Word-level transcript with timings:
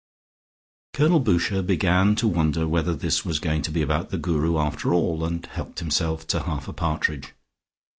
Colonel 0.93 1.19
Boucher 1.19 1.61
began 1.61 2.15
to 2.15 2.27
wonder 2.27 2.67
whether 2.67 2.95
this 2.95 3.23
was 3.23 3.37
going 3.37 3.61
to 3.61 3.69
be 3.71 3.83
about 3.83 4.09
the 4.09 4.17
Guru 4.17 4.57
after 4.57 4.95
all 4.95 5.23
and 5.23 5.45
helped 5.45 5.77
himself 5.77 6.25
to 6.29 6.41
half 6.41 6.67
a 6.67 6.73
partridge. 6.73 7.33